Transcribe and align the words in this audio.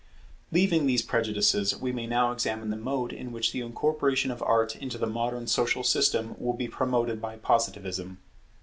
Leaving 0.51 0.87
these 0.87 1.03
prejudices, 1.03 1.75
we 1.77 1.91
may 1.91 2.07
now 2.07 2.31
examine 2.31 2.71
the 2.71 2.75
mode 2.75 3.13
in 3.13 3.31
which 3.31 3.51
the 3.51 3.61
incorporation 3.61 4.31
of 4.31 4.41
Art 4.41 4.75
into 4.75 4.97
the 4.97 5.05
modern 5.05 5.45
social 5.45 5.83
system 5.83 6.33
will 6.39 6.53
be 6.53 6.67
promoted 6.67 7.21
by 7.21 7.35
Positivism. 7.35 8.17